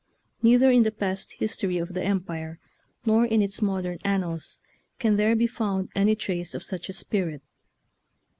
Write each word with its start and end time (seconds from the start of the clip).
Nei 0.41 0.57
ther 0.57 0.71
in 0.71 0.81
the 0.81 0.89
past 0.91 1.33
history 1.33 1.77
of 1.77 1.93
the 1.93 2.01
Empire 2.01 2.57
nor 3.05 3.23
in 3.23 3.39
its 3.39 3.61
modern 3.61 3.99
annals 4.03 4.59
can 4.97 5.15
there 5.15 5.35
be 5.35 5.45
found 5.45 5.89
any 5.95 6.15
trace 6.15 6.55
of 6.55 6.63
such 6.63 6.89
a 6.89 6.93
spirit. 6.93 7.43